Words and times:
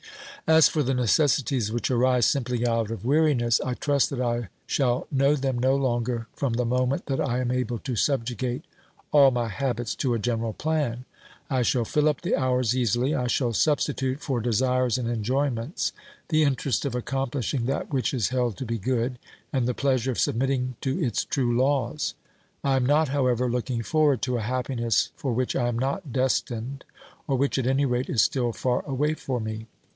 As 0.47 0.67
for 0.67 0.81
the 0.81 0.95
necessities 0.95 1.71
which 1.71 1.91
arise 1.91 2.25
simply 2.25 2.65
out 2.67 2.89
of 2.89 3.05
weariness, 3.05 3.61
I 3.61 3.75
trust 3.75 4.09
that 4.09 4.19
I 4.19 4.49
shall 4.65 5.05
know 5.11 5.35
them 5.35 5.59
no 5.59 5.75
longer 5.75 6.27
from 6.33 6.53
the 6.53 6.65
moment 6.65 7.05
that 7.05 7.21
I 7.21 7.39
am 7.39 7.51
able 7.51 7.77
to 7.77 7.95
subjugate 7.95 8.65
all 9.11 9.29
my 9.29 9.47
habits 9.47 9.93
to 9.97 10.15
a 10.15 10.19
general 10.19 10.53
plan; 10.53 11.05
I 11.51 11.61
shall 11.61 11.85
fill 11.85 12.09
up 12.09 12.21
the 12.21 12.35
hours 12.35 12.75
easily, 12.75 13.13
I 13.13 13.27
shall 13.27 13.53
substitute 13.53 14.19
for 14.19 14.41
desires 14.41 14.97
and 14.97 15.07
enjoyments 15.07 15.93
the 16.29 16.43
interest 16.43 16.83
of 16.83 16.95
accomplishing 16.95 17.67
that 17.67 17.93
which 17.93 18.11
is 18.11 18.29
held 18.29 18.57
to 18.57 18.65
be 18.65 18.79
good, 18.79 19.19
and 19.53 19.67
the 19.67 19.75
pleasure 19.75 20.09
of 20.09 20.19
submitting 20.19 20.75
to 20.81 20.99
its 21.01 21.23
true 21.23 21.55
laws. 21.55 22.15
I 22.63 22.75
am 22.75 22.85
not, 22.87 23.09
however, 23.09 23.47
looking 23.49 23.83
forward 23.83 24.23
to 24.23 24.37
a 24.37 24.41
happiness 24.41 25.11
for 25.15 25.31
which 25.31 25.55
I 25.55 25.67
am 25.67 25.77
not 25.77 26.11
destined, 26.11 26.85
or 27.27 27.37
which 27.37 27.59
at 27.59 27.67
any 27.67 27.85
rate 27.85 28.09
is 28.09 28.23
still 28.23 28.51
far 28.51 28.83
away 28.89 29.13
for 29.13 29.39
me. 29.39 29.67